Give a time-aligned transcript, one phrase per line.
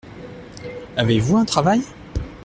[0.97, 1.83] Avez-vous un travail?